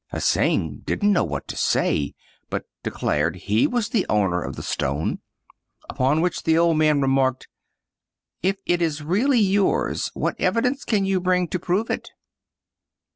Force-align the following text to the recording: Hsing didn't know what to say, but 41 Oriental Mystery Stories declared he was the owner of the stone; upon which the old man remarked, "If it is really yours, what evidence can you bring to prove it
Hsing 0.11 0.79
didn't 0.83 1.11
know 1.13 1.23
what 1.23 1.47
to 1.49 1.55
say, 1.55 2.15
but 2.49 2.65
41 2.83 3.13
Oriental 3.13 3.29
Mystery 3.29 3.29
Stories 3.29 3.33
declared 3.35 3.35
he 3.35 3.67
was 3.67 3.89
the 3.89 4.05
owner 4.09 4.41
of 4.41 4.55
the 4.55 4.63
stone; 4.63 5.19
upon 5.87 6.21
which 6.21 6.41
the 6.41 6.57
old 6.57 6.79
man 6.79 7.01
remarked, 7.01 7.47
"If 8.41 8.57
it 8.65 8.81
is 8.81 9.03
really 9.03 9.39
yours, 9.39 10.09
what 10.15 10.41
evidence 10.41 10.85
can 10.85 11.05
you 11.05 11.19
bring 11.19 11.47
to 11.49 11.59
prove 11.59 11.91
it 11.91 12.09